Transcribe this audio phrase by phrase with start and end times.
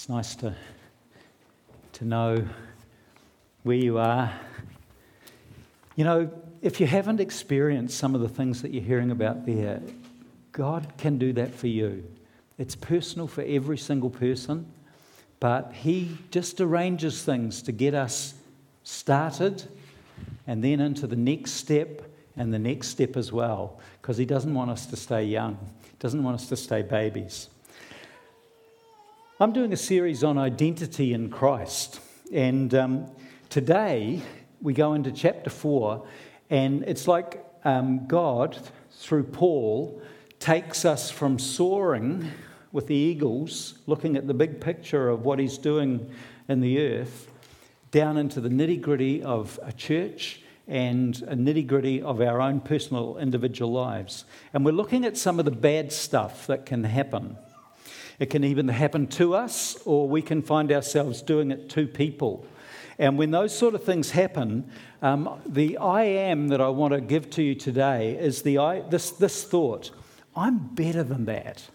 [0.00, 0.54] It's nice to,
[1.92, 2.42] to know
[3.64, 4.32] where you are.
[5.94, 6.30] You know,
[6.62, 9.82] if you haven't experienced some of the things that you're hearing about there,
[10.52, 12.02] God can do that for you.
[12.56, 14.72] It's personal for every single person,
[15.38, 18.32] but He just arranges things to get us
[18.84, 19.64] started
[20.46, 22.00] and then into the next step
[22.38, 25.96] and the next step as well, because He doesn't want us to stay young, He
[25.98, 27.50] doesn't want us to stay babies.
[29.42, 31.98] I'm doing a series on identity in Christ,
[32.30, 33.06] and um,
[33.48, 34.20] today
[34.60, 36.06] we go into chapter 4,
[36.50, 38.58] and it's like um, God,
[38.90, 40.02] through Paul,
[40.40, 42.30] takes us from soaring
[42.70, 46.10] with the eagles, looking at the big picture of what he's doing
[46.46, 47.32] in the earth,
[47.92, 52.60] down into the nitty gritty of a church and a nitty gritty of our own
[52.60, 54.26] personal individual lives.
[54.52, 57.38] And we're looking at some of the bad stuff that can happen.
[58.20, 62.46] It can even happen to us, or we can find ourselves doing it to people.
[62.98, 67.00] And when those sort of things happen, um, the I am that I want to
[67.00, 69.90] give to you today is the I, this, this thought
[70.36, 71.66] I'm better than that.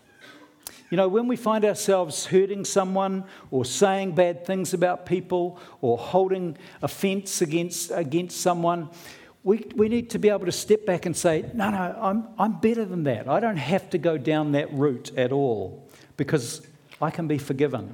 [0.91, 5.97] You know, when we find ourselves hurting someone or saying bad things about people or
[5.97, 8.89] holding offense against, against someone,
[9.43, 12.59] we, we need to be able to step back and say, no, no, I'm, I'm
[12.59, 13.27] better than that.
[13.27, 15.84] I don't have to go down that route at all
[16.17, 16.65] because
[17.01, 17.93] I can be forgiven.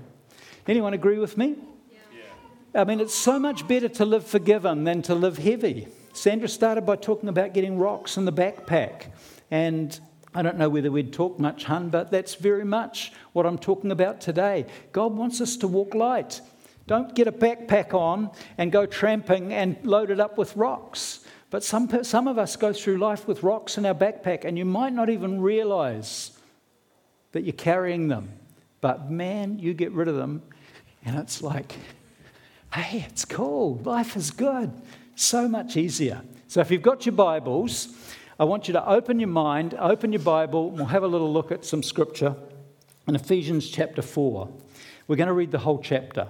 [0.67, 1.55] Anyone agree with me?
[1.91, 2.81] Yeah.
[2.81, 5.87] I mean, it's so much better to live forgiven than to live heavy.
[6.13, 9.07] Sandra started by talking about getting rocks in the backpack.
[9.49, 9.99] And
[10.33, 13.91] I don't know whether we'd talk much, hun, but that's very much what I'm talking
[13.91, 14.65] about today.
[14.91, 16.41] God wants us to walk light.
[16.87, 21.21] Don't get a backpack on and go tramping and load it up with rocks.
[21.49, 24.65] But some, some of us go through life with rocks in our backpack, and you
[24.65, 26.31] might not even realize
[27.31, 28.31] that you're carrying them.
[28.81, 30.41] But man, you get rid of them,
[31.05, 31.75] and it's like,
[32.73, 33.75] hey, it's cool.
[33.83, 34.71] Life is good.
[35.15, 36.21] So much easier.
[36.47, 37.89] So if you've got your Bibles,
[38.39, 41.31] I want you to open your mind, open your Bible, and we'll have a little
[41.31, 42.35] look at some scripture
[43.07, 44.49] in Ephesians chapter 4.
[45.07, 46.27] We're going to read the whole chapter.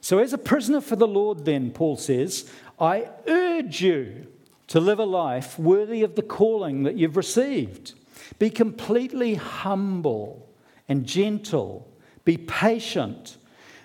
[0.00, 4.26] So, as a prisoner for the Lord, then, Paul says, I urge you
[4.68, 7.94] to live a life worthy of the calling that you've received.
[8.38, 10.48] Be completely humble
[10.88, 11.88] and gentle.
[12.24, 13.36] Be patient.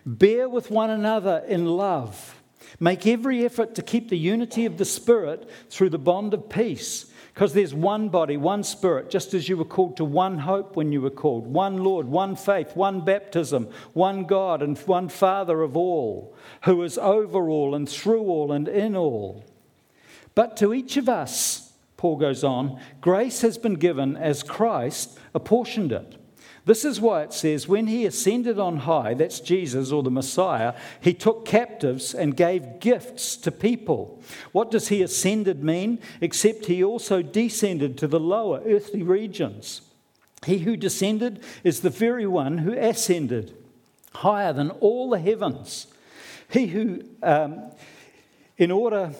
[0.05, 2.41] Bear with one another in love.
[2.79, 7.11] Make every effort to keep the unity of the Spirit through the bond of peace.
[7.33, 10.91] Because there's one body, one spirit, just as you were called to one hope when
[10.91, 15.77] you were called, one Lord, one faith, one baptism, one God, and one Father of
[15.77, 19.45] all, who is over all and through all and in all.
[20.33, 21.66] But to each of us,
[21.97, 26.15] Paul goes on, grace has been given as Christ apportioned it.
[26.65, 30.73] This is why it says, when he ascended on high, that's Jesus or the Messiah,
[30.99, 34.21] he took captives and gave gifts to people.
[34.51, 35.99] What does he ascended mean?
[36.19, 39.81] Except he also descended to the lower earthly regions.
[40.45, 43.55] He who descended is the very one who ascended
[44.15, 45.87] higher than all the heavens.
[46.49, 47.71] He who, um,
[48.57, 49.13] in order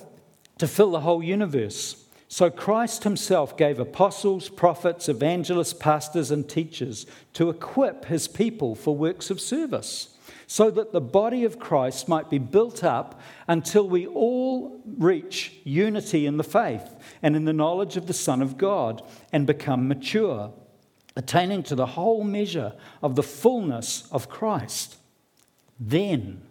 [0.57, 7.05] to fill the whole universe, so Christ himself gave apostles, prophets, evangelists, pastors, and teachers
[7.33, 12.29] to equip his people for works of service, so that the body of Christ might
[12.29, 17.97] be built up until we all reach unity in the faith and in the knowledge
[17.97, 19.01] of the Son of God
[19.31, 20.53] and become mature,
[21.15, 24.97] attaining to the whole measure of the fullness of Christ.
[25.79, 26.41] Then,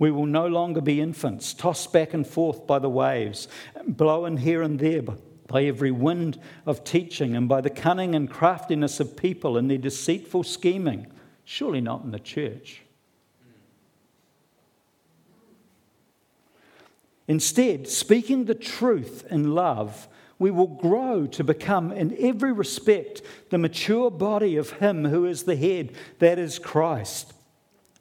[0.00, 3.46] we will no longer be infants, tossed back and forth by the waves,
[3.86, 8.98] blown here and there by every wind of teaching, and by the cunning and craftiness
[8.98, 11.06] of people and their deceitful scheming.
[11.44, 12.80] Surely not in the church.
[17.28, 20.08] Instead, speaking the truth in love,
[20.38, 25.42] we will grow to become, in every respect, the mature body of Him who is
[25.42, 27.34] the head, that is Christ.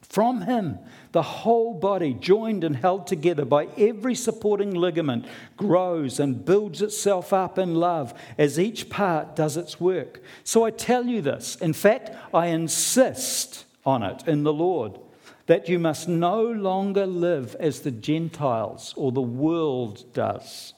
[0.09, 0.79] From him,
[1.11, 5.25] the whole body, joined and held together by every supporting ligament,
[5.57, 10.21] grows and builds itself up in love as each part does its work.
[10.43, 11.55] So I tell you this.
[11.55, 14.99] In fact, I insist on it in the Lord
[15.47, 20.75] that you must no longer live as the Gentiles or the world does,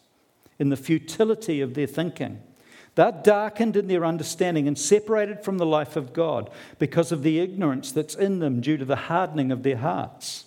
[0.60, 2.42] in the futility of their thinking.
[3.02, 7.40] They're darkened in their understanding and separated from the life of God because of the
[7.40, 10.46] ignorance that's in them due to the hardening of their hearts.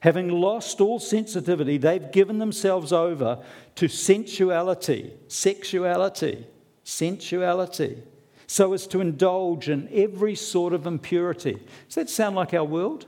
[0.00, 3.42] Having lost all sensitivity, they've given themselves over
[3.76, 6.46] to sensuality, sexuality,
[6.84, 8.02] sensuality,
[8.46, 11.58] so as to indulge in every sort of impurity.
[11.86, 13.06] Does that sound like our world?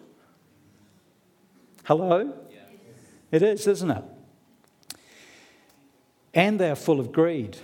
[1.84, 2.32] Hello?
[2.50, 2.58] Yeah.
[3.32, 4.04] It is, isn't it?
[6.32, 7.58] And they are full of greed.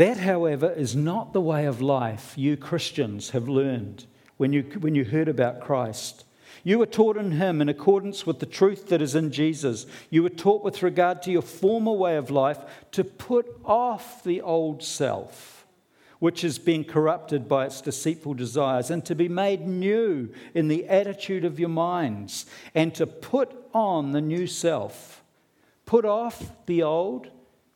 [0.00, 4.06] That, however, is not the way of life you Christians have learned
[4.38, 6.24] when you, when you heard about Christ.
[6.64, 9.84] You were taught in Him in accordance with the truth that is in Jesus.
[10.08, 12.60] You were taught with regard to your former way of life
[12.92, 15.66] to put off the old self,
[16.18, 20.88] which is being corrupted by its deceitful desires, and to be made new in the
[20.88, 25.22] attitude of your minds, and to put on the new self.
[25.84, 27.28] Put off the old,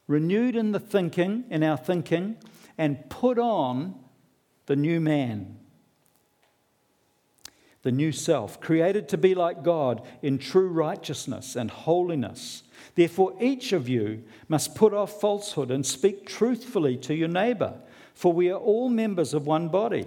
[0.07, 2.37] renewed in the thinking, in our thinking,
[2.77, 3.95] and put on
[4.67, 5.59] the new man
[7.85, 12.63] the new self, created to be like God in true righteousness and holiness.
[12.95, 17.75] Therefore, each of you must put off falsehood and speak truthfully to your neighbor,
[18.15, 20.07] for we are all members of one body.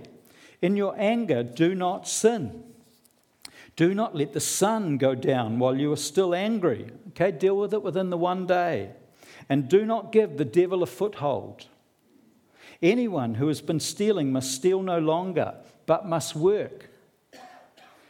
[0.60, 2.64] In your anger, do not sin.
[3.76, 6.90] Do not let the sun go down while you are still angry.
[7.10, 8.90] Okay, deal with it within the one day.
[9.50, 11.68] And do not give the devil a foothold.
[12.82, 15.56] Anyone who has been stealing must steal no longer,
[15.86, 16.90] but must work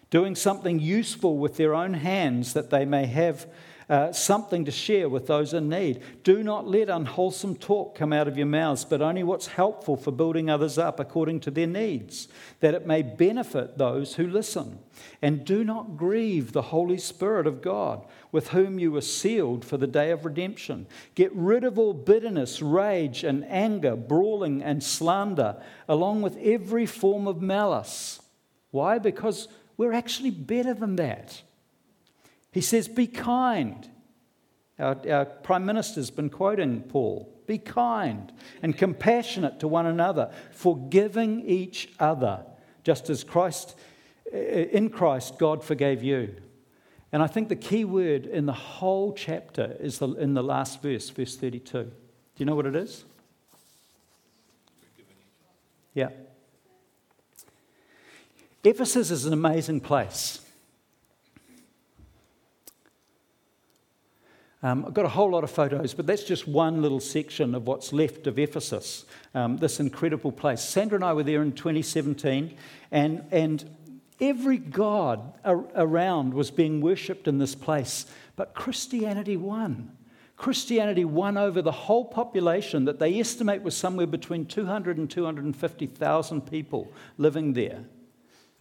[0.09, 3.45] doing something useful with their own hands that they may have
[3.89, 6.01] uh, something to share with those in need.
[6.23, 10.11] Do not let unwholesome talk come out of your mouths, but only what's helpful for
[10.11, 12.27] building others up according to their needs,
[12.59, 14.79] that it may benefit those who listen.
[15.21, 19.77] And do not grieve the Holy Spirit of God, with whom you were sealed for
[19.77, 20.85] the day of redemption.
[21.15, 27.25] Get rid of all bitterness, rage, and anger, brawling, and slander, along with every form
[27.25, 28.19] of malice.
[28.71, 28.99] Why?
[28.99, 29.47] Because
[29.77, 31.41] we're actually better than that.
[32.57, 33.87] He says, Be kind.
[34.79, 38.31] Our, our, Prime Minister's been quoting Paul be kind
[38.63, 42.43] and compassionate to one another, forgiving each other,
[42.83, 43.75] just as Christ,
[44.33, 46.33] eh, in Christ, God forgave you.
[47.11, 50.81] And I think the key word in the whole chapter is the, in the last
[50.81, 51.83] verse, verse 32.
[51.83, 51.91] Do
[52.37, 53.05] you know what it is?
[55.93, 56.09] Yeah.
[58.63, 60.41] Ephesus is an amazing place.
[64.63, 67.67] Um, I've got a whole lot of photos, but that's just one little section of
[67.67, 69.05] what's left of Ephesus,
[69.35, 70.61] um, this incredible place.
[70.61, 72.55] Sandra and I were there in 2017,
[72.91, 73.69] and, and
[74.19, 79.91] every god around was being worshipped in this place, but Christianity won.
[80.37, 86.41] Christianity won over the whole population that they estimate was somewhere between 200 and 250,000
[86.41, 87.85] people living there.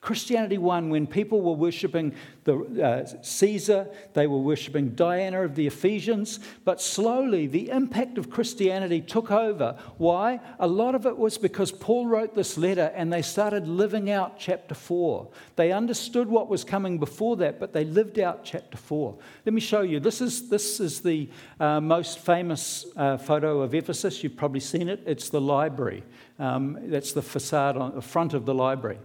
[0.06, 2.14] Christianity won when people were worshipping
[2.44, 8.31] the, uh, Caesar, they were worshipping Diana of the Ephesians, but slowly the impact of
[8.31, 9.76] Christianity took over.
[9.99, 10.38] Why?
[10.61, 14.38] A lot of it was because Paul wrote this letter and they started living out
[14.38, 15.29] chapter 4.
[15.56, 19.19] They understood what was coming before that, but they lived out chapter 4.
[19.44, 19.99] Let me show you.
[19.99, 21.29] This is, this is the
[21.59, 24.23] uh, most famous uh, photo of Ephesus.
[24.23, 25.02] You've probably seen it.
[25.05, 26.05] It's the library.
[26.38, 28.99] Um, that's the facade on the front of the library.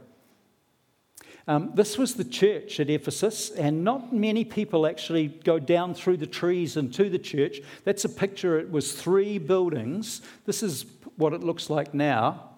[1.47, 6.17] Um, this was the church at Ephesus, and not many people actually go down through
[6.17, 7.61] the trees and to the church.
[7.83, 8.59] That's a picture.
[8.59, 10.21] It was three buildings.
[10.45, 10.85] This is
[11.17, 12.51] what it looks like now.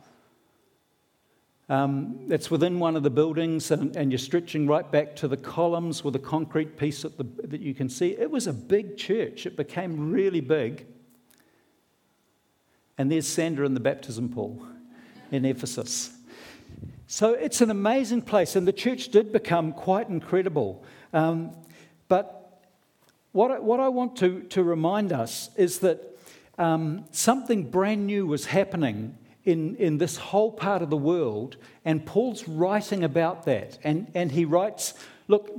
[1.70, 5.38] Um, it's within one of the buildings, and, and, you're stretching right back to the
[5.38, 8.10] columns with a concrete piece the, that you can see.
[8.10, 9.46] It was a big church.
[9.46, 10.86] It became really big.
[12.98, 14.68] And there's Sandra in the baptism pool
[15.32, 16.12] in Ephesus.
[17.13, 20.84] So it's an amazing place, and the church did become quite incredible.
[21.13, 21.51] Um,
[22.08, 22.60] but
[23.34, 26.17] what I, what I want to, to remind us is that
[26.58, 32.03] um, something brand new was happening in, in this whole part of the world, and
[32.03, 33.77] Paul's writing about that.
[33.84, 34.96] And, and he writes,
[35.27, 35.51] Look,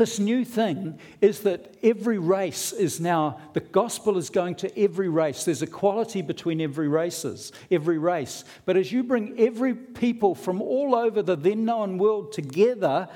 [0.00, 5.10] this new thing is that every race is now, the gospel is going to every
[5.10, 5.44] race.
[5.44, 8.44] There's equality between every races, every race.
[8.64, 13.10] But as you bring every people from all over the then known world together,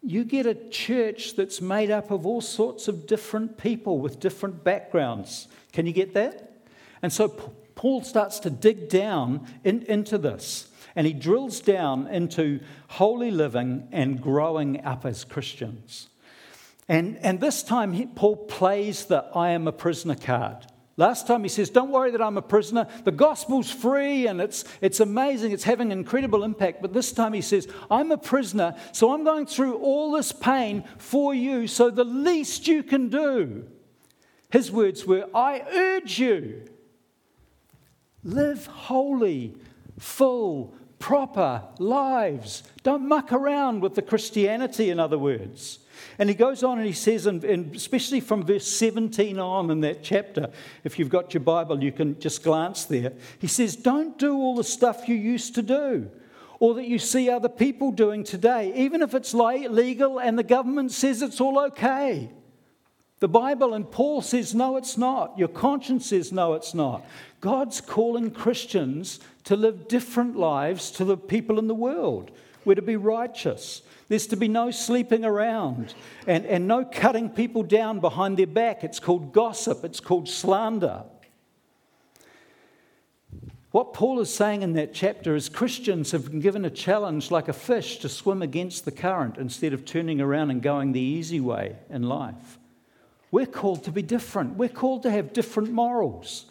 [0.00, 4.64] you get a church that's made up of all sorts of different people with different
[4.64, 5.48] backgrounds.
[5.74, 6.64] Can you get that?
[7.02, 7.28] And so
[7.74, 10.70] Paul starts to dig down in, into this.
[10.96, 16.08] And he drills down into holy living and growing up as Christians.
[16.88, 20.66] And, and this time, he, Paul plays the I am a prisoner card.
[20.96, 22.86] Last time he says, Don't worry that I'm a prisoner.
[23.04, 25.52] The gospel's free and it's, it's amazing.
[25.52, 26.82] It's having incredible impact.
[26.82, 30.84] But this time he says, I'm a prisoner, so I'm going through all this pain
[30.98, 31.66] for you.
[31.66, 33.66] So the least you can do,
[34.50, 36.68] his words were, I urge you,
[38.22, 39.56] live holy,
[39.98, 42.62] full, proper lives.
[42.84, 45.80] Don't muck around with the Christianity, in other words.
[46.16, 50.04] And he goes on and he says, and, especially from verse 17 on in that
[50.04, 50.50] chapter,
[50.84, 53.12] if you've got your Bible, you can just glance there.
[53.40, 56.08] He says, Don't do all the stuff you used to do
[56.60, 60.92] or that you see other people doing today, even if it's legal and the government
[60.92, 62.30] says it's all okay.
[63.18, 65.38] The Bible and Paul says, no, it's not.
[65.38, 67.04] Your conscience says, no, it's not.
[67.40, 72.30] God's calling Christians to live different lives to the people in the world.
[72.64, 73.82] We're to be righteous.
[74.08, 75.94] There's to be no sleeping around
[76.26, 78.84] and, and no cutting people down behind their back.
[78.84, 81.04] It's called gossip, it's called slander.
[83.72, 87.48] What Paul is saying in that chapter is Christians have been given a challenge like
[87.48, 91.40] a fish to swim against the current instead of turning around and going the easy
[91.40, 92.58] way in life.
[93.30, 94.56] We're called to be different.
[94.56, 96.44] We're called to have different morals.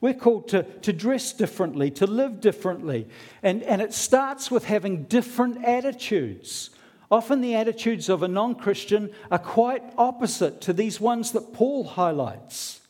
[0.00, 3.08] We're called to, to dress differently, to live differently.
[3.42, 6.70] And, and it starts with having different attitudes.
[7.10, 11.84] Often the attitudes of a non Christian are quite opposite to these ones that Paul
[11.84, 12.80] highlights.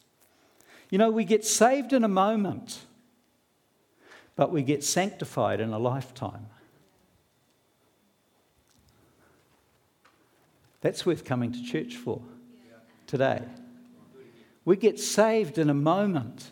[0.91, 2.81] You know, we get saved in a moment,
[4.37, 6.47] but we get sanctified in a lifetime.
[10.81, 12.23] That's worth coming to church for
[13.07, 13.43] today.
[14.65, 16.50] We get saved in a moment,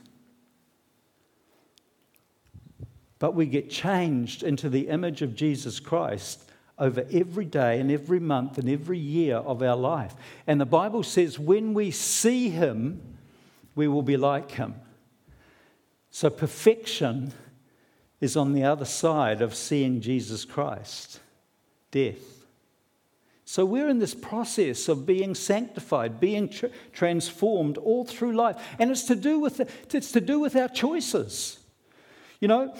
[3.18, 6.42] but we get changed into the image of Jesus Christ
[6.78, 10.14] over every day and every month and every year of our life.
[10.46, 13.00] And the Bible says when we see Him,
[13.74, 14.74] we will be like Him.
[16.10, 17.32] So perfection
[18.20, 21.20] is on the other side of seeing Jesus Christ
[21.90, 22.36] death.
[23.44, 28.56] So we're in this process of being sanctified, being tr- transformed all through life.
[28.78, 31.60] And it's to, do with the, it's to do with our choices.
[32.40, 32.74] You know,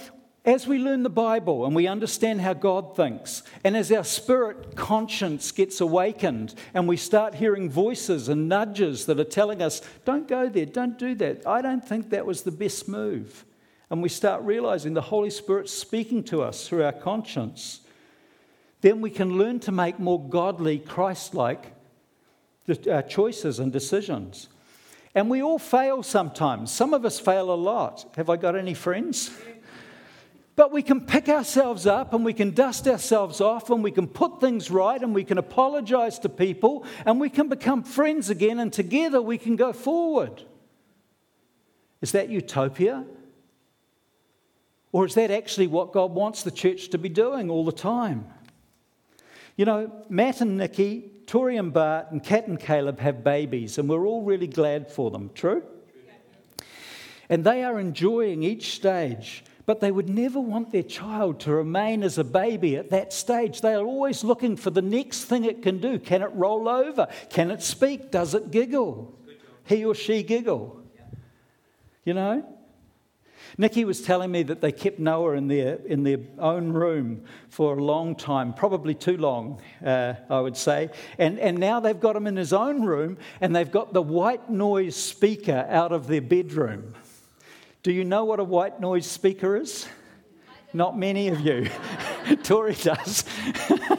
[0.46, 4.76] as we learn the Bible and we understand how God thinks, and as our spirit
[4.76, 10.28] conscience gets awakened and we start hearing voices and nudges that are telling us, don't
[10.28, 13.44] go there, don't do that, I don't think that was the best move.
[13.90, 17.80] And we start realizing the Holy Spirit speaking to us through our conscience
[18.86, 21.72] then we can learn to make more godly, Christ like
[22.68, 24.48] uh, choices and decisions.
[25.14, 26.70] And we all fail sometimes.
[26.70, 28.04] Some of us fail a lot.
[28.16, 29.30] Have I got any friends?
[30.56, 34.08] But we can pick ourselves up and we can dust ourselves off and we can
[34.08, 38.58] put things right and we can apologize to people and we can become friends again
[38.58, 40.42] and together we can go forward.
[42.00, 43.04] Is that utopia?
[44.92, 48.26] Or is that actually what God wants the church to be doing all the time?
[49.56, 53.90] You know, Matt and Nikki, Tori and Bart, and Kat and Caleb have babies, and
[53.90, 55.30] we're all really glad for them.
[55.34, 55.62] True?
[57.28, 62.02] And they are enjoying each stage, but they would never want their child to remain
[62.04, 63.60] as a baby at that stage.
[63.60, 65.98] They are always looking for the next thing it can do.
[65.98, 67.08] Can it roll over?
[67.30, 68.12] Can it speak?
[68.12, 69.12] Does it giggle?
[69.64, 70.80] He or she giggle?
[72.04, 72.56] You know?
[73.58, 77.76] Nikki was telling me that they kept Noah in their, in their own room for
[77.76, 80.90] a long time, probably too long, uh, I would say.
[81.18, 84.50] And, and now they've got him in his own room and they've got the white
[84.50, 86.94] noise speaker out of their bedroom.
[87.86, 89.86] Do you know what a white noise speaker is?
[90.72, 91.68] Not many of you.
[92.42, 93.24] Tori does.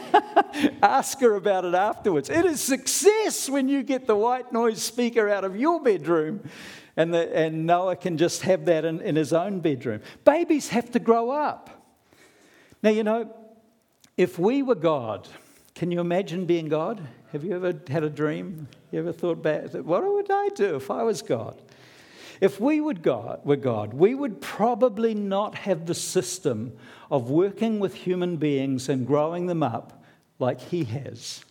[0.84, 2.30] Ask her about it afterwards.
[2.30, 6.50] It is success when you get the white noise speaker out of your bedroom
[6.98, 10.02] and, the, and Noah can just have that in, in his own bedroom.
[10.26, 11.70] Babies have to grow up.
[12.84, 13.34] Now, you know,
[14.18, 15.30] if we were God,
[15.76, 17.08] can you imagine being God?
[17.32, 18.68] Have you ever had a dream?
[18.92, 21.62] You ever thought about what would I do if I was God?
[22.40, 26.74] If we would God, were God, we would probably not have the system
[27.10, 30.04] of working with human beings and growing them up
[30.40, 31.44] like He has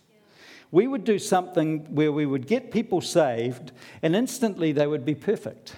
[0.71, 5.15] we would do something where we would get people saved and instantly they would be
[5.15, 5.75] perfect.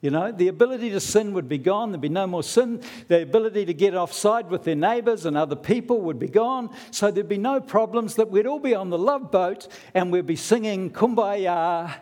[0.00, 1.92] You know, the ability to sin would be gone.
[1.92, 2.82] There'd be no more sin.
[3.06, 6.70] The ability to get offside with their neighbors and other people would be gone.
[6.90, 10.26] So there'd be no problems that we'd all be on the love boat and we'd
[10.26, 11.94] be singing kumbaya,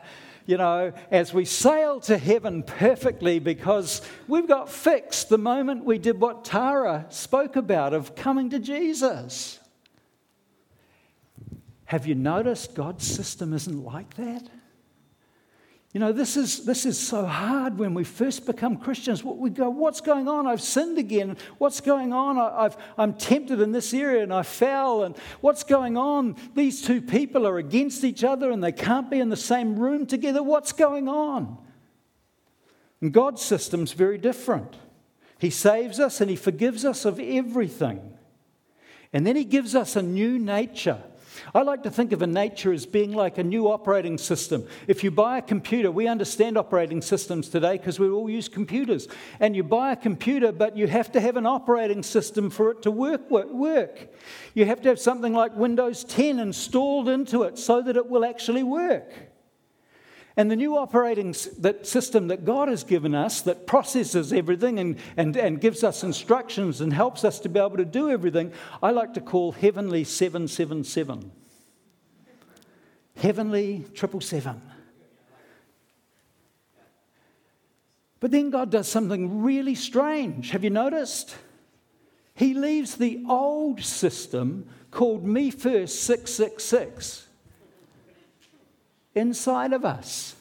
[0.46, 5.98] you know, as we sail to heaven perfectly because we've got fixed the moment we
[5.98, 9.58] did what Tara spoke about of coming to Jesus.
[11.86, 14.48] Have you noticed God's system isn't like that?
[15.92, 19.24] You know, this is, this is so hard when we first become Christians.
[19.24, 20.46] We go, What's going on?
[20.46, 21.36] I've sinned again.
[21.58, 22.38] What's going on?
[22.38, 22.70] I,
[23.02, 25.02] am tempted in this area and I fell.
[25.02, 26.36] And what's going on?
[26.54, 30.06] These two people are against each other and they can't be in the same room
[30.06, 30.44] together.
[30.44, 31.58] What's going on?
[33.00, 34.76] And God's system's very different.
[35.38, 38.16] He saves us and He forgives us of everything.
[39.12, 41.02] And then He gives us a new nature.
[41.54, 44.66] I like to think of a nature as being like a new operating system.
[44.86, 49.08] If you buy a computer, we understand operating systems today because we all use computers.
[49.38, 52.82] And you buy a computer, but you have to have an operating system for it
[52.82, 53.30] to work.
[53.30, 54.08] work.
[54.54, 58.24] You have to have something like Windows 10 installed into it so that it will
[58.24, 59.29] actually work.
[60.36, 64.96] And the new operating that system that God has given us that processes everything and,
[65.16, 68.92] and, and gives us instructions and helps us to be able to do everything, I
[68.92, 71.32] like to call Heavenly 777.
[73.16, 74.62] Heavenly 777.
[78.20, 80.50] But then God does something really strange.
[80.50, 81.36] Have you noticed?
[82.34, 87.26] He leaves the old system called Me First 666
[89.20, 90.34] inside of us.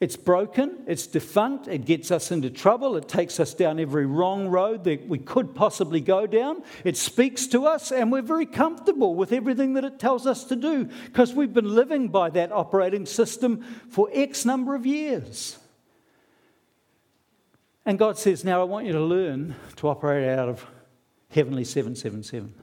[0.00, 4.46] It's broken, it's defunct, it gets us into trouble, it takes us down every wrong
[4.46, 6.62] road that we could possibly go down.
[6.84, 10.56] It speaks to us, and we're very comfortable with everything that it tells us to
[10.56, 15.58] do because we've been living by that operating system for X number of years.
[17.84, 20.64] And God says, Now I want you to learn to operate out of
[21.30, 22.54] Heavenly 777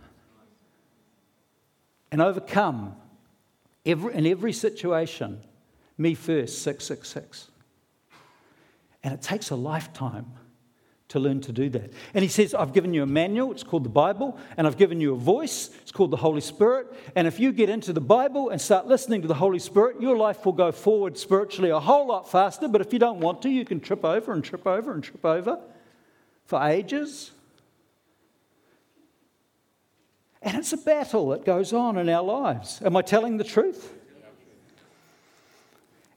[2.11, 2.95] and overcome
[3.85, 5.41] every, in every situation
[5.97, 7.49] me first, 666.
[9.03, 10.25] And it takes a lifetime
[11.09, 11.93] to learn to do that.
[12.13, 14.99] And he says, I've given you a manual, it's called the Bible, and I've given
[14.99, 16.87] you a voice, it's called the Holy Spirit.
[17.15, 20.17] And if you get into the Bible and start listening to the Holy Spirit, your
[20.17, 22.67] life will go forward spiritually a whole lot faster.
[22.67, 25.23] But if you don't want to, you can trip over and trip over and trip
[25.23, 25.59] over
[26.45, 27.31] for ages.
[30.45, 32.79] And it's a battle that goes on in our lives.
[32.85, 33.91] Am I telling the truth?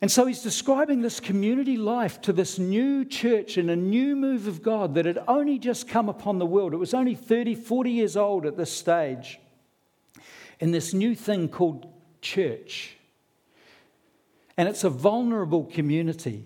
[0.00, 4.47] And so he's describing this community life to this new church and a new move
[4.47, 6.73] of God that had only just come upon the world.
[6.73, 9.40] It was only 30, 40 years old at this stage.
[10.61, 12.97] And this new thing called church.
[14.57, 16.44] And it's a vulnerable community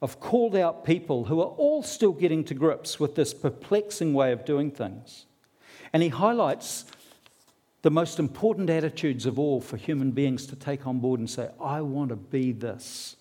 [0.00, 4.32] of called out people who are all still getting to grips with this perplexing way
[4.32, 5.26] of doing things.
[5.92, 6.84] And he highlights
[7.84, 11.50] the most important attitudes of all for human beings to take on board and say,
[11.60, 13.14] I want to be this.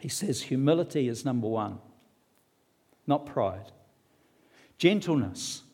[0.00, 1.80] He says humility is number one,
[3.06, 3.72] not pride.
[4.78, 5.64] Gentleness,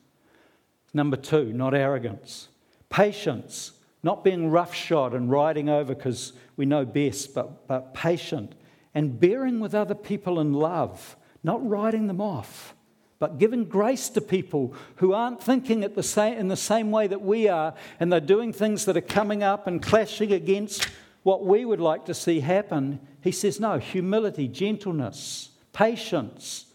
[0.93, 2.49] number two, not arrogance.
[2.91, 3.71] Patience,
[4.03, 8.57] not being roughshod and riding over because we know best, but, but patient.
[8.93, 12.75] And bearing with other people in love, not riding them off
[13.18, 17.22] but giving grace to people who aren't thinking the same, in the same way that
[17.22, 20.88] we are, and they're doing things that are coming up and clashing against
[21.22, 23.00] what we would like to see happen.
[23.20, 26.66] He says, no, humility, gentleness, patience,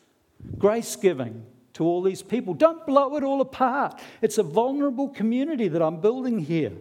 [0.58, 2.54] grace giving to all these people.
[2.54, 4.02] Don't blow it all apart.
[4.22, 6.74] It's a vulnerable community that I'm building here.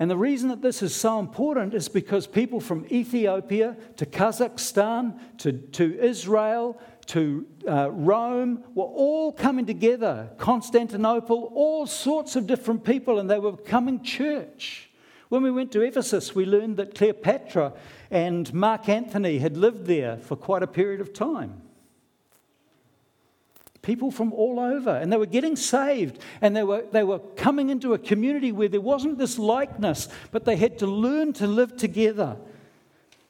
[0.00, 5.20] And the reason that this is so important is because people from Ethiopia to Kazakhstan
[5.38, 12.82] to, to Israel to uh, Rome were all coming together, Constantinople, all sorts of different
[12.82, 14.88] people, and they were becoming church.
[15.28, 17.74] When we went to Ephesus, we learned that Cleopatra
[18.10, 21.60] and Mark Antony had lived there for quite a period of time
[23.82, 27.70] people from all over, and they were getting saved, and they were, they were coming
[27.70, 31.76] into a community where there wasn't this likeness, but they had to learn to live
[31.76, 32.36] together.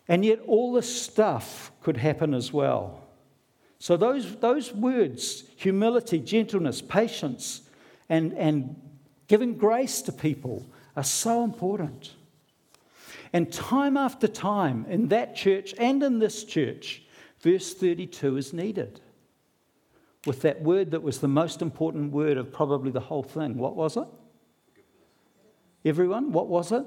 [0.09, 3.05] And yet, all this stuff could happen as well.
[3.79, 7.63] So, those, those words humility, gentleness, patience,
[8.09, 8.77] and, and
[9.29, 12.15] giving grace to people are so important.
[13.33, 17.05] And time after time in that church and in this church,
[17.39, 19.01] verse 32 is needed
[20.27, 23.57] with that word that was the most important word of probably the whole thing.
[23.57, 24.07] What was it?
[25.85, 26.85] Everyone, what was it?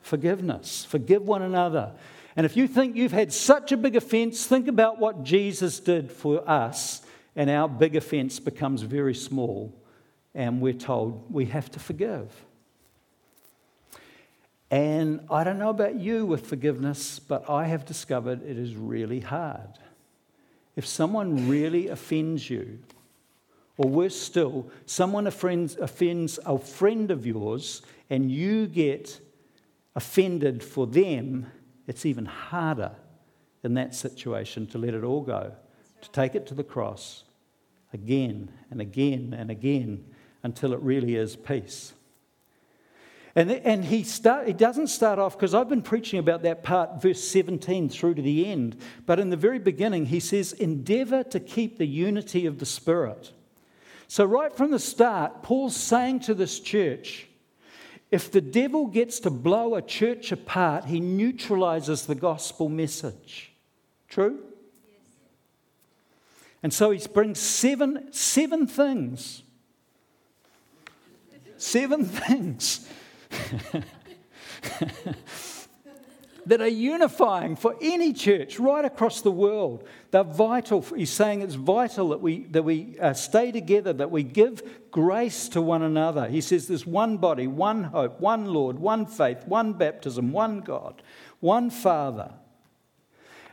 [0.00, 0.84] Forgiveness.
[0.84, 1.92] Forgive one another.
[2.36, 6.10] And if you think you've had such a big offense, think about what Jesus did
[6.10, 7.02] for us,
[7.34, 9.74] and our big offense becomes very small,
[10.34, 12.30] and we're told we have to forgive.
[14.70, 19.20] And I don't know about you with forgiveness, but I have discovered it is really
[19.20, 19.78] hard.
[20.76, 22.78] If someone really offends you,
[23.78, 29.20] or worse still, someone offends, a friend of yours and you get
[29.94, 31.46] offended for them,
[31.86, 32.92] it's even harder
[33.62, 35.52] in that situation to let it all go,
[36.02, 37.24] to take it to the cross
[37.92, 40.04] again and again and again
[40.42, 41.92] until it really is peace.
[43.36, 47.02] And, and he, start, he doesn't start off, because I've been preaching about that part,
[47.02, 48.78] verse 17 through to the end.
[49.04, 53.32] But in the very beginning, he says, Endeavor to keep the unity of the Spirit.
[54.08, 57.26] So, right from the start, Paul's saying to this church,
[58.10, 63.52] if the devil gets to blow a church apart, he neutralizes the gospel message.
[64.08, 64.38] True?
[66.62, 69.42] And so he brings seven, seven things.
[71.58, 72.88] Seven things
[76.46, 79.86] that are unifying for any church right across the world.
[80.12, 80.80] They're vital.
[80.80, 84.62] He's saying it's vital that we, that we uh, stay together, that we give
[84.92, 86.28] grace to one another.
[86.28, 91.02] He says there's one body, one hope, one Lord, one faith, one baptism, one God,
[91.40, 92.32] one Father.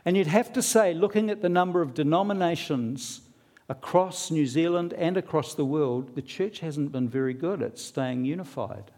[0.04, 3.22] And you'd have to say, looking at the number of denominations
[3.68, 8.24] across New Zealand and across the world, the church hasn't been very good at staying
[8.24, 8.92] unified.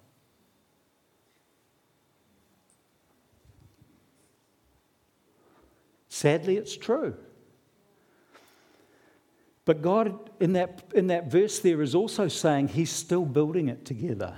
[6.17, 7.15] Sadly, it's true.
[9.67, 13.85] But God, in that, in that verse, there is also saying He's still building it
[13.85, 14.35] together.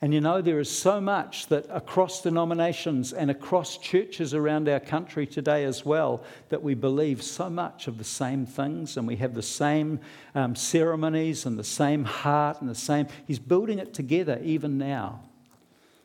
[0.00, 4.78] And you know, there is so much that across denominations and across churches around our
[4.78, 9.16] country today as well, that we believe so much of the same things and we
[9.16, 9.98] have the same
[10.36, 13.08] um, ceremonies and the same heart and the same.
[13.26, 15.24] He's building it together even now.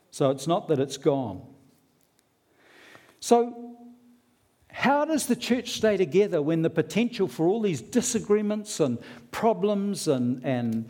[0.10, 1.43] So it's not that it's gone.
[3.19, 3.64] So
[4.76, 9.00] how does the church stay together when the potential for all these disagreements and
[9.32, 10.90] problems and, and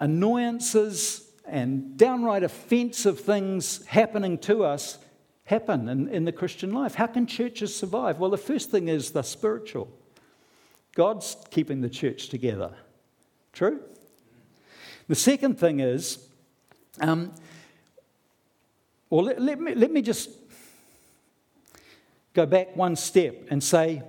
[0.00, 4.98] annoyances and downright offensive things happening to us
[5.44, 6.96] happen in, in the Christian life?
[6.96, 8.18] How can churches survive?
[8.18, 9.88] Well, the first thing is the spiritual.
[10.96, 12.72] God's keeping the church together.
[13.52, 13.78] True?
[15.06, 16.26] The second thing is,
[17.00, 17.32] um,
[19.08, 20.30] well, let, let, me, let me just
[22.34, 24.02] go back one step and say,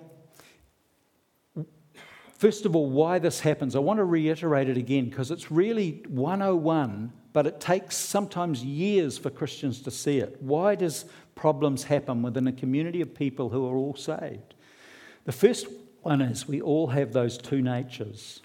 [2.37, 3.75] first of all, why this happens.
[3.75, 9.17] I want to reiterate it again because it's really 101, but it takes sometimes years
[9.17, 10.41] for Christians to see it.
[10.41, 11.05] Why does
[11.35, 14.55] problems happen within a community of people who are all saved?
[15.25, 15.67] The first
[16.01, 18.41] one is we all have those two natures.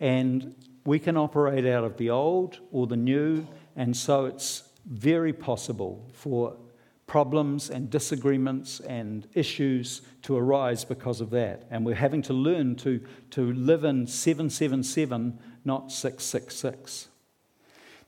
[0.00, 0.54] And
[0.84, 6.10] we can operate out of the old or the new, and so it's very possible
[6.12, 6.56] for
[7.12, 11.62] problems and disagreements and issues to arise because of that.
[11.70, 17.08] And we're having to learn to, to live in 777, not 666.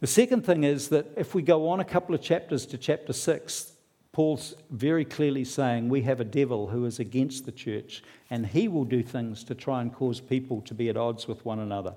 [0.01, 3.13] The second thing is that if we go on a couple of chapters to chapter
[3.13, 3.73] 6,
[4.11, 8.69] Paul's very clearly saying we have a devil who is against the church, and he
[8.69, 11.95] will do things to try and cause people to be at odds with one another.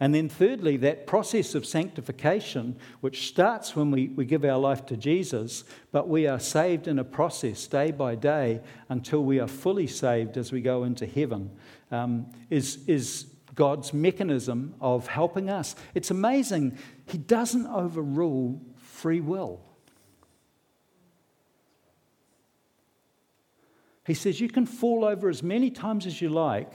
[0.00, 4.86] And then, thirdly, that process of sanctification, which starts when we, we give our life
[4.86, 9.48] to Jesus, but we are saved in a process day by day until we are
[9.48, 11.50] fully saved as we go into heaven,
[11.90, 15.74] um, is, is God's mechanism of helping us.
[15.94, 16.78] It's amazing.
[17.06, 19.60] He doesn't overrule free will.
[24.06, 26.72] He says you can fall over as many times as you like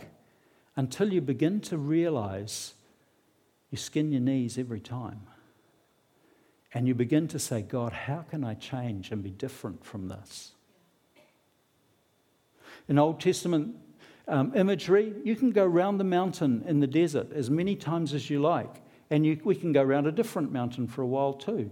[0.75, 2.73] until you begin to realize
[3.73, 5.19] you skin your knees every time.
[6.75, 10.51] And you begin to say, God, how can I change and be different from this?
[12.87, 13.75] In Old Testament
[14.27, 18.29] um, imagery, you can go round the mountain in the desert as many times as
[18.29, 18.75] you like.
[19.09, 21.71] And you, we can go around a different mountain for a while too.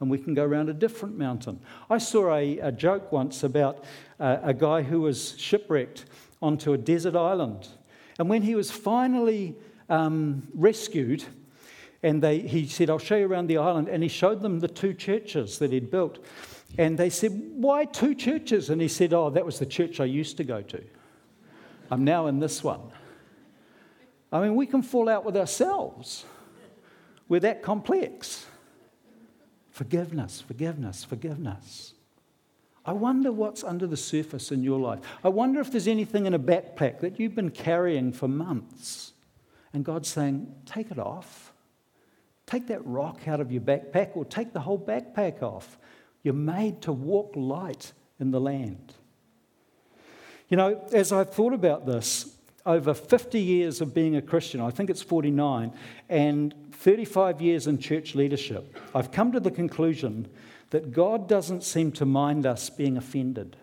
[0.00, 1.60] And we can go around a different mountain.
[1.88, 3.84] I saw a, a joke once about
[4.18, 6.04] uh, a guy who was shipwrecked
[6.40, 7.68] onto a desert island.
[8.18, 9.54] And when he was finally
[9.92, 11.24] um, rescued,
[12.02, 13.88] and they, he said, I'll show you around the island.
[13.88, 16.24] And he showed them the two churches that he'd built.
[16.78, 18.70] And they said, Why two churches?
[18.70, 20.82] And he said, Oh, that was the church I used to go to.
[21.90, 22.80] I'm now in this one.
[24.32, 26.24] I mean, we can fall out with ourselves.
[27.28, 28.46] We're that complex.
[29.70, 31.92] Forgiveness, forgiveness, forgiveness.
[32.84, 35.00] I wonder what's under the surface in your life.
[35.22, 39.11] I wonder if there's anything in a backpack that you've been carrying for months
[39.72, 41.52] and God's saying, take it off.
[42.46, 45.78] Take that rock out of your backpack or take the whole backpack off.
[46.22, 48.94] You're made to walk light in the land.
[50.48, 54.70] You know, as I've thought about this, over 50 years of being a Christian, I
[54.70, 55.72] think it's 49,
[56.08, 60.28] and 35 years in church leadership, I've come to the conclusion
[60.70, 63.56] that God doesn't seem to mind us being offended.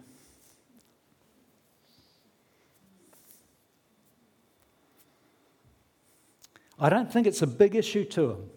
[6.80, 8.50] I don't think it's a big issue to him.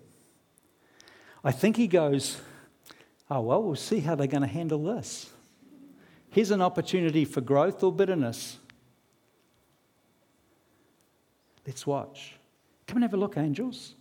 [1.44, 2.40] I think he goes,
[3.30, 5.30] Oh, well, we'll see how they're going to handle this.
[6.28, 8.58] Here's an opportunity for growth or bitterness.
[11.66, 12.34] Let's watch.
[12.86, 13.94] Come and have a look, angels.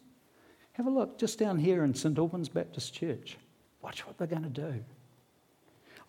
[0.74, 2.18] Have a look just down here in St.
[2.18, 3.38] Albans Baptist Church.
[3.82, 4.84] Watch what they're going to do.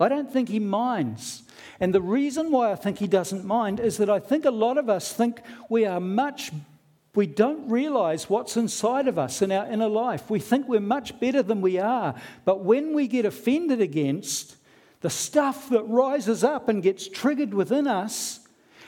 [0.00, 1.44] I don't think he minds.
[1.78, 4.78] And the reason why I think he doesn't mind is that I think a lot
[4.78, 6.50] of us think we are much,
[7.14, 10.30] we don't realize what's inside of us in our inner life.
[10.30, 12.14] We think we're much better than we are.
[12.44, 14.56] But when we get offended against
[15.00, 18.40] the stuff that rises up and gets triggered within us,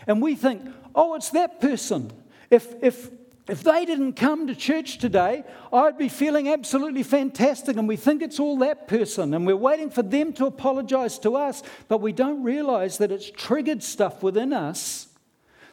[0.07, 0.63] and we think,
[0.95, 2.13] oh, it's that person.
[2.51, 3.11] If, if
[3.47, 7.77] if they didn't come to church today, I'd be feeling absolutely fantastic.
[7.77, 9.35] And we think it's all that person.
[9.35, 11.63] And we're waiting for them to apologize to us.
[11.89, 15.09] But we don't realize that it's triggered stuff within us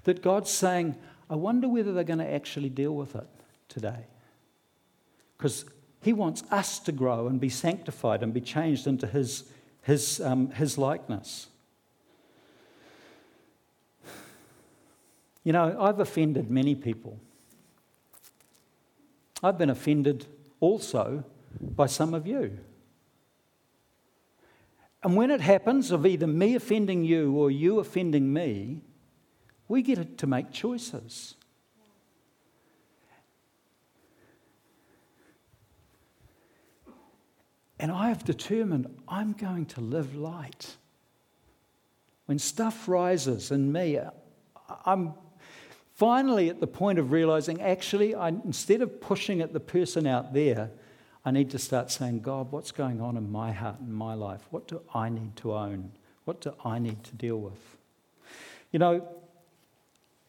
[0.04, 0.98] that God's saying,
[1.32, 3.28] I wonder whether they're going to actually deal with it
[3.70, 4.06] today.
[5.38, 5.64] Because
[6.02, 9.46] He wants us to grow and be sanctified and be changed into His,
[9.82, 11.48] his, um, his likeness.
[15.46, 17.18] You know, I've offended many people.
[19.42, 20.26] I've been offended
[20.60, 21.24] also
[21.62, 22.60] by some of you.
[25.02, 28.82] And when it happens of either me offending you or you offending me,
[29.72, 31.36] we get to make choices.
[37.80, 40.76] And I have determined I'm going to live light.
[42.26, 43.98] When stuff rises in me,
[44.86, 45.14] I'm
[45.96, 50.34] finally at the point of realizing actually, I, instead of pushing at the person out
[50.34, 50.70] there,
[51.24, 54.42] I need to start saying, God, what's going on in my heart and my life?
[54.50, 55.94] What do I need to own?
[56.26, 57.78] What do I need to deal with?
[58.74, 59.21] You know,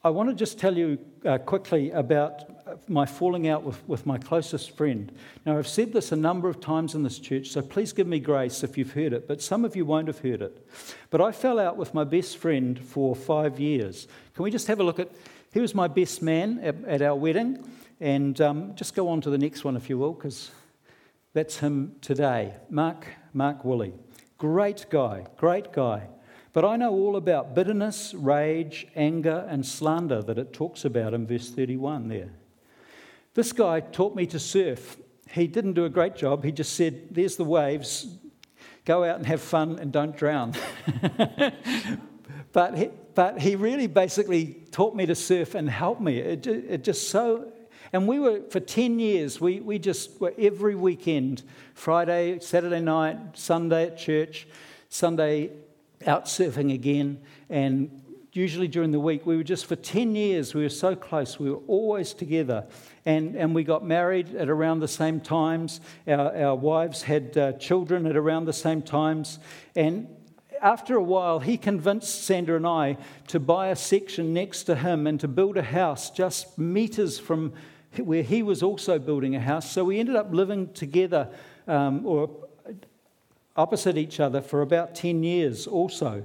[0.05, 4.19] I want to just tell you uh, quickly about my falling out with, with my
[4.19, 5.12] closest friend.
[5.47, 8.19] Now, I've said this a number of times in this church, so please give me
[8.19, 10.67] grace if you've heard it, but some of you won't have heard it.
[11.11, 14.09] But I fell out with my best friend for five years.
[14.35, 15.11] Can we just have a look at
[15.53, 17.62] he was my best man at, at our wedding.
[18.01, 20.51] And um, just go on to the next one, if you will, because
[21.35, 22.55] that's him today.
[22.69, 23.93] Mark, Mark Woolley.
[24.38, 26.09] Great guy, great guy.
[26.53, 31.27] But I know all about bitterness, rage, anger, and slander that it talks about in
[31.27, 32.31] verse 31 there.
[33.35, 34.99] This guy taught me to surf.
[35.31, 36.45] He didn't do a great job.
[36.45, 38.07] He just said, There's the waves,
[38.85, 40.53] go out and have fun and don't drown.
[42.53, 46.19] but, he, but he really basically taught me to surf and helped me.
[46.19, 47.51] It, it just so
[47.93, 51.43] and we were, for 10 years, we, we just were every weekend
[51.75, 54.49] Friday, Saturday night, Sunday at church,
[54.88, 55.51] Sunday
[56.07, 57.21] out surfing again.
[57.49, 61.38] And usually during the week, we were just for 10 years, we were so close.
[61.38, 62.67] We were always together.
[63.05, 65.81] And, and we got married at around the same times.
[66.07, 69.38] Our, our wives had uh, children at around the same times.
[69.77, 70.09] And
[70.62, 72.97] after a while, he convinced Sandra and I
[73.29, 77.53] to buy a section next to him and to build a house just meters from
[77.99, 79.71] where he was also building a house.
[79.71, 81.29] So we ended up living together
[81.67, 82.31] um, or
[83.57, 86.25] opposite each other for about 10 years also.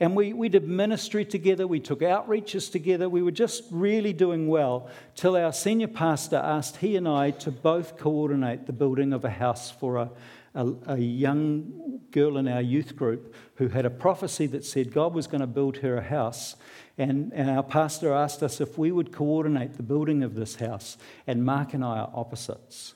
[0.00, 4.48] And we, we did ministry together, we took outreaches together, we were just really doing
[4.48, 9.26] well till our senior pastor asked he and I to both coordinate the building of
[9.26, 10.10] a house for a,
[10.54, 15.12] a, a young girl in our youth group who had a prophecy that said God
[15.12, 16.56] was going to build her a house.
[16.96, 20.96] And, and our pastor asked us if we would coordinate the building of this house.
[21.26, 22.94] And Mark and I are opposites.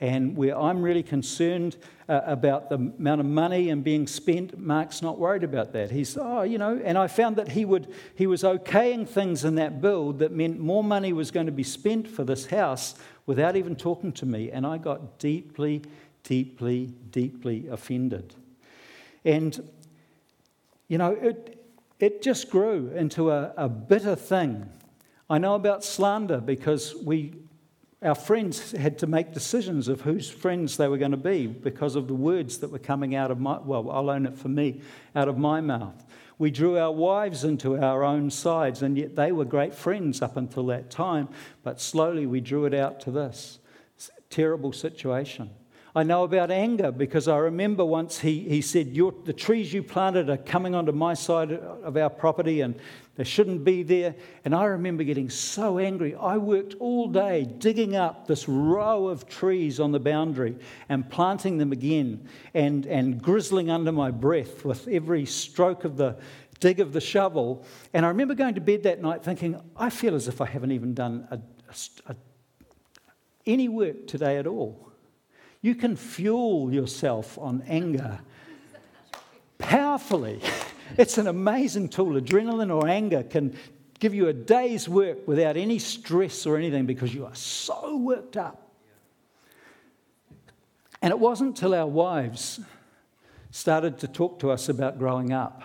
[0.00, 1.76] And where I'm really concerned
[2.08, 5.90] uh, about the amount of money and being spent, Mark's not worried about that.
[5.90, 9.54] He's, oh, you know, and I found that he, would, he was okaying things in
[9.54, 13.56] that build that meant more money was going to be spent for this house without
[13.56, 14.50] even talking to me.
[14.50, 15.82] And I got deeply,
[16.24, 18.34] deeply, deeply offended.
[19.24, 19.70] And
[20.88, 21.64] you know, it,
[21.98, 24.68] it just grew into a, a bitter thing.
[25.30, 27.34] I know about slander because we,
[28.04, 31.96] our friends had to make decisions of whose friends they were going to be because
[31.96, 34.82] of the words that were coming out of my, well, I'll own it for me,
[35.16, 36.04] out of my mouth.
[36.38, 40.36] We drew our wives into our own sides, and yet they were great friends up
[40.36, 41.28] until that time.
[41.62, 43.58] But slowly we drew it out to this
[44.28, 45.50] terrible situation.
[45.96, 50.28] I know about anger because I remember once he, he said, The trees you planted
[50.28, 52.74] are coming onto my side of our property and
[53.16, 54.14] they shouldn't be there.
[54.44, 56.16] And I remember getting so angry.
[56.16, 60.56] I worked all day digging up this row of trees on the boundary
[60.88, 66.16] and planting them again and, and grizzling under my breath with every stroke of the
[66.58, 67.64] dig of the shovel.
[67.92, 70.72] And I remember going to bed that night thinking, I feel as if I haven't
[70.72, 71.38] even done a,
[72.06, 72.16] a,
[73.46, 74.90] any work today at all.
[75.60, 78.18] You can fuel yourself on anger
[79.58, 80.40] powerfully.
[80.96, 82.20] It's an amazing tool.
[82.20, 83.56] Adrenaline or anger can
[83.98, 88.36] give you a day's work without any stress or anything because you are so worked
[88.36, 88.70] up.
[91.00, 92.60] And it wasn't until our wives
[93.50, 95.62] started to talk to us about growing up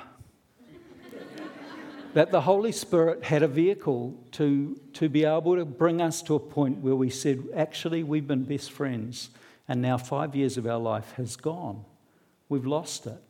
[2.14, 6.36] that the Holy Spirit had a vehicle to, to be able to bring us to
[6.36, 9.30] a point where we said, actually, we've been best friends,
[9.68, 11.86] and now five years of our life has gone.
[12.50, 13.22] We've lost it.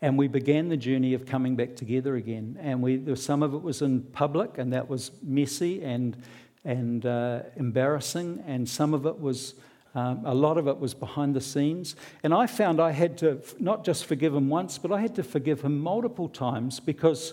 [0.00, 2.56] And we began the journey of coming back together again.
[2.60, 6.16] And we, some of it was in public, and that was messy and,
[6.64, 9.54] and uh, embarrassing, and some of it was
[9.94, 11.96] um, a lot of it was behind the scenes.
[12.22, 15.24] And I found I had to not just forgive him once, but I had to
[15.24, 17.32] forgive him multiple times because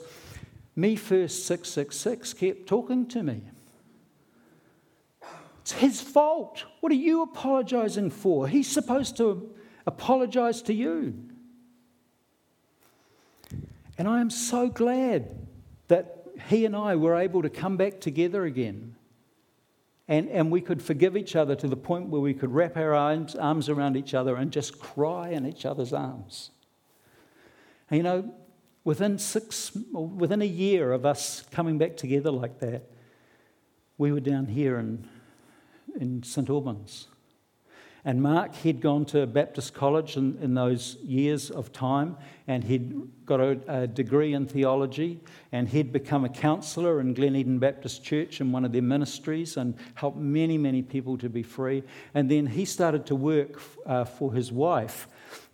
[0.76, 3.42] me First 666 kept talking to me.
[5.62, 6.64] It's his fault.
[6.80, 8.48] What are you apologizing for?
[8.48, 9.54] He's supposed to
[9.86, 11.16] apologize to you.
[13.98, 15.48] And I am so glad
[15.88, 18.96] that he and I were able to come back together again.
[20.08, 22.94] And, and we could forgive each other to the point where we could wrap our
[22.94, 26.52] arms, arms around each other and just cry in each other's arms.
[27.90, 28.34] And you know,
[28.84, 32.84] within six, within a year of us coming back together like that,
[33.98, 35.08] we were down here in,
[36.00, 36.50] in St.
[36.50, 37.08] Albans.
[38.08, 42.16] And Mark, he'd gone to Baptist College in, in those years of time,
[42.48, 45.20] and he'd got a, a, degree in theology,
[45.52, 49.58] and he'd become a counselor in Glen Eden Baptist Church in one of their ministries
[49.58, 51.82] and helped many, many people to be free.
[52.14, 55.08] And then he started to work uh, for his wife.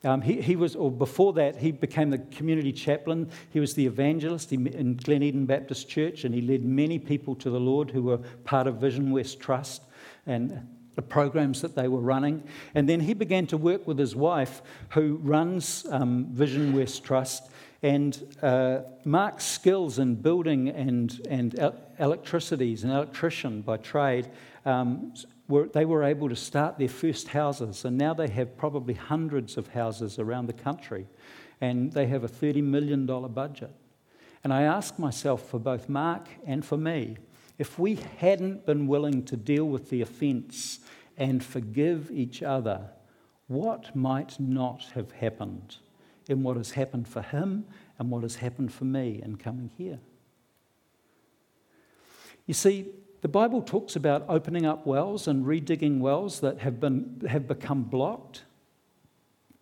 [0.04, 3.30] Um, he, he, was, or before that, he became the community chaplain.
[3.52, 7.50] He was the evangelist in Glen Eden Baptist Church, and he led many people to
[7.50, 9.84] the Lord who were part of Vision West Trust.
[10.26, 12.44] And the programs that they were running.
[12.76, 17.50] And then he began to work with his wife, who runs um, Vision West Trust.
[17.84, 24.30] And uh, Mark's skills in building and, and electricity, he's an electrician by trade,
[24.66, 25.14] um,
[25.48, 27.86] were, they were able to start their first houses.
[27.86, 31.08] And now they have probably hundreds of houses around the country.
[31.60, 33.72] And they have a $30 million budget.
[34.44, 37.18] And I ask myself for both Mark and for me,
[37.62, 40.80] if we hadn't been willing to deal with the offence
[41.16, 42.90] and forgive each other,
[43.46, 45.78] what might not have happened
[46.28, 47.64] in what has happened for him
[48.00, 50.00] and what has happened for me in coming here?
[52.48, 52.88] You see,
[53.22, 57.84] the Bible talks about opening up wells and redigging wells that have, been, have become
[57.84, 58.42] blocked.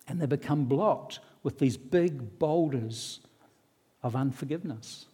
[0.07, 3.19] And they become blocked with these big boulders
[4.01, 5.08] of unforgiveness.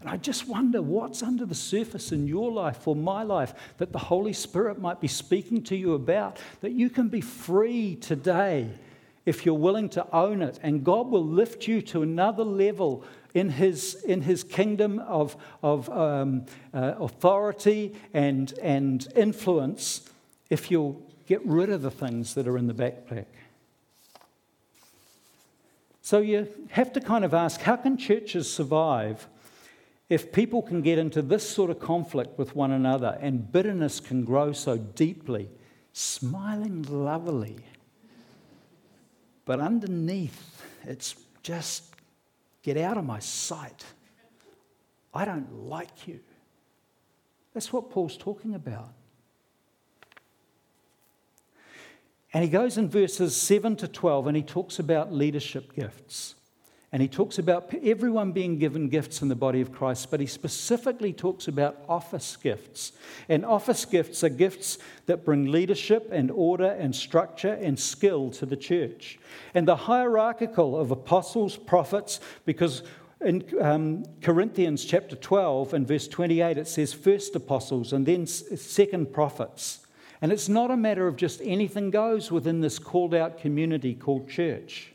[0.00, 3.92] And I just wonder what's under the surface in your life or my life that
[3.92, 8.70] the Holy Spirit might be speaking to you about, that you can be free today
[9.26, 10.58] if you're willing to own it.
[10.62, 15.88] And God will lift you to another level in His, in his kingdom of, of
[15.90, 20.08] um, uh, authority and, and influence
[20.48, 23.26] if you'll get rid of the things that are in the backpack.
[26.02, 29.28] So you have to kind of ask how can churches survive?
[30.10, 34.24] If people can get into this sort of conflict with one another and bitterness can
[34.24, 35.48] grow so deeply,
[35.92, 37.56] smiling lovely,
[39.44, 41.94] but underneath it's just
[42.62, 43.84] get out of my sight.
[45.14, 46.18] I don't like you.
[47.54, 48.92] That's what Paul's talking about.
[52.32, 56.34] And he goes in verses 7 to 12 and he talks about leadership gifts.
[56.92, 60.26] And he talks about everyone being given gifts in the body of Christ, but he
[60.26, 62.92] specifically talks about office gifts.
[63.28, 68.46] And office gifts are gifts that bring leadership and order and structure and skill to
[68.46, 69.20] the church.
[69.54, 72.82] And the hierarchical of apostles, prophets, because
[73.20, 79.12] in um, Corinthians chapter 12 and verse 28, it says first apostles and then second
[79.12, 79.86] prophets.
[80.22, 84.28] And it's not a matter of just anything goes within this called out community called
[84.28, 84.92] church.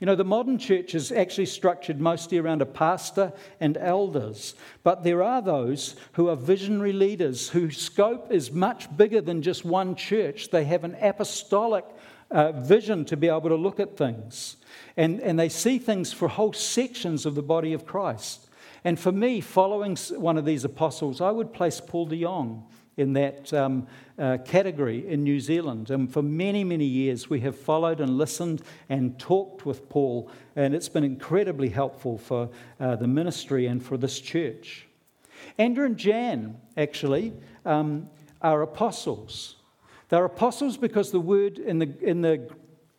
[0.00, 5.04] You know, the modern church is actually structured mostly around a pastor and elders, but
[5.04, 9.94] there are those who are visionary leaders whose scope is much bigger than just one
[9.94, 10.50] church.
[10.50, 11.84] They have an apostolic
[12.30, 14.56] uh, vision to be able to look at things,
[14.96, 18.48] and, and they see things for whole sections of the body of Christ.
[18.84, 22.66] And for me, following one of these apostles, I would place Paul de Jong
[22.96, 23.86] in that um,
[24.18, 25.90] uh, category in New Zealand.
[25.90, 30.74] And for many, many years, we have followed and listened and talked with Paul, and
[30.74, 34.86] it's been incredibly helpful for uh, the ministry and for this church.
[35.58, 37.32] Andrew and Jan, actually,
[37.64, 38.08] um,
[38.40, 39.56] are apostles.
[40.08, 42.48] They're apostles because the word in the, in the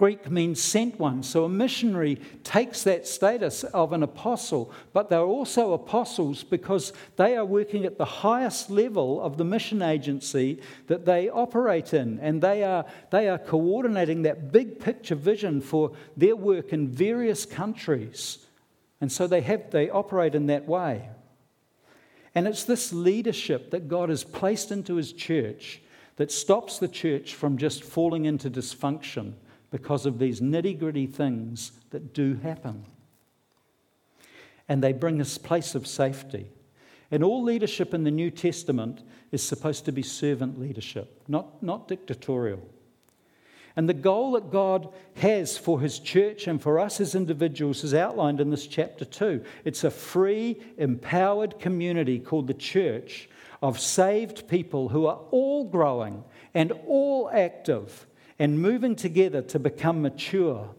[0.03, 1.23] Greek means sent one.
[1.23, 7.37] So a missionary takes that status of an apostle, but they're also apostles because they
[7.37, 12.19] are working at the highest level of the mission agency that they operate in.
[12.19, 17.45] And they are, they are coordinating that big picture vision for their work in various
[17.45, 18.45] countries.
[18.99, 21.07] And so they, have, they operate in that way.
[22.35, 25.81] And it's this leadership that God has placed into his church
[26.17, 29.35] that stops the church from just falling into dysfunction
[29.73, 32.85] because of these nitty gritty things that do happen.
[34.69, 36.51] And they bring us place of safety.
[37.09, 39.01] And all leadership in the New Testament
[39.31, 42.61] is supposed to be servant leadership, not, not dictatorial.
[43.75, 47.95] And the goal that God has for his church and for us as individuals is
[47.95, 49.43] outlined in this chapter 2.
[49.65, 53.27] It's a free, empowered community called the church
[53.63, 58.05] of saved people who are all growing and all active
[58.39, 60.69] and moving together to become mature.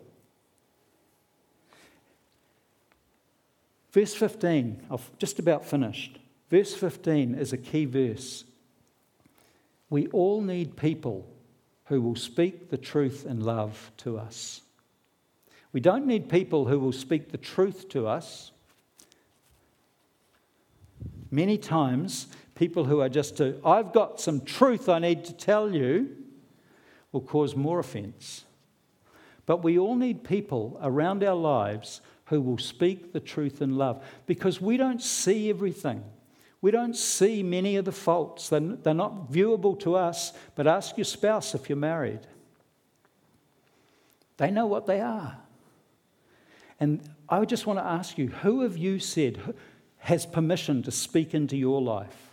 [3.92, 6.18] Verse 15, I've just about finished.
[6.50, 8.44] Verse 15 is a key verse.
[9.88, 11.26] We all need people
[11.84, 14.62] who will speak the truth in love to us.
[15.72, 18.50] We don't need people who will speak the truth to us.
[21.30, 25.74] Many times, people who are just to, I've got some truth I need to tell
[25.74, 26.16] you,
[27.14, 28.44] will cause more offense.
[29.46, 34.04] But we all need people around our lives who will speak the truth in love
[34.26, 36.02] because we don't see everything.
[36.60, 38.48] We don't see many of the faults.
[38.48, 42.20] They're, they're not viewable to us, but ask your spouse if you're married.
[44.38, 45.36] They know what they are.
[46.80, 49.54] And I just want to ask you who have you said
[49.98, 52.23] has permission to speak into your life?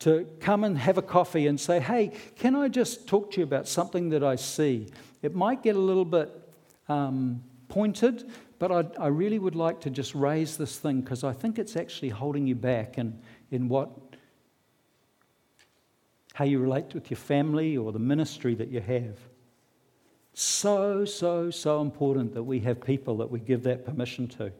[0.00, 3.44] To come and have a coffee and say, hey, can I just talk to you
[3.44, 4.88] about something that I see?
[5.22, 6.30] It might get a little bit
[6.88, 11.32] um, pointed, but I, I, really would like to just raise this thing because I
[11.32, 13.18] think it's actually holding you back in,
[13.50, 13.90] in what,
[16.34, 19.18] how you relate with your family or the ministry that you have.
[20.32, 24.52] So, so, so important that we have people that we give that permission to.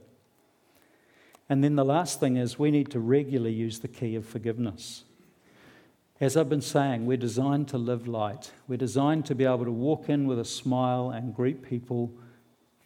[1.48, 5.04] And then the last thing is we need to regularly use the key of forgiveness.
[6.20, 8.50] As I've been saying, we're designed to live light.
[8.66, 12.12] We're designed to be able to walk in with a smile and greet people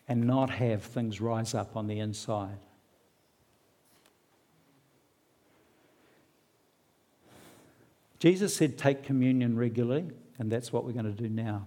[0.06, 2.58] and not have things rise up on the inside.
[8.18, 11.66] Jesus said, Take communion regularly, and that's what we're going to do now.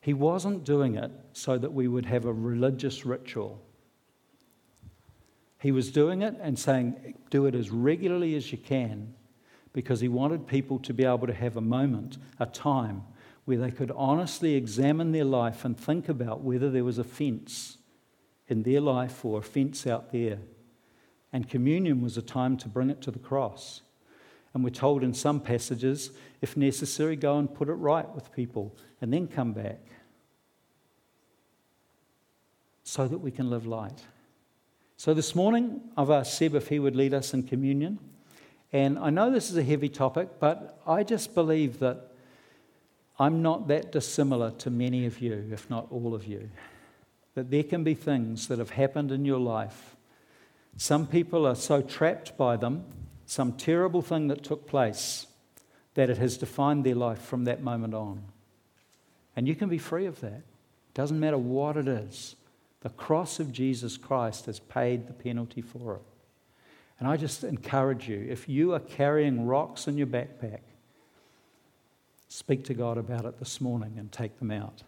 [0.00, 3.62] He wasn't doing it so that we would have a religious ritual.
[5.60, 9.14] He was doing it and saying, Do it as regularly as you can
[9.72, 13.02] because he wanted people to be able to have a moment, a time,
[13.44, 17.78] where they could honestly examine their life and think about whether there was offence
[18.48, 20.38] in their life or offence out there.
[21.32, 23.82] And communion was a time to bring it to the cross.
[24.52, 26.10] And we're told in some passages,
[26.40, 29.80] if necessary, go and put it right with people and then come back
[32.82, 34.02] so that we can live light.
[34.96, 38.00] So this morning, I've asked Seb if he would lead us in communion.
[38.72, 42.12] And I know this is a heavy topic, but I just believe that
[43.18, 46.50] I'm not that dissimilar to many of you, if not all of you.
[47.34, 49.96] That there can be things that have happened in your life.
[50.76, 52.84] Some people are so trapped by them,
[53.26, 55.26] some terrible thing that took place,
[55.94, 58.22] that it has defined their life from that moment on.
[59.36, 60.42] And you can be free of that.
[60.94, 62.36] Doesn't matter what it is.
[62.80, 66.02] The cross of Jesus Christ has paid the penalty for it.
[67.00, 70.60] And I just encourage you if you are carrying rocks in your backpack,
[72.28, 74.82] speak to God about it this morning and take them out.